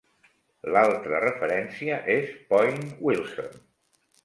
[0.75, 3.57] L'altra referència és Point Wilson.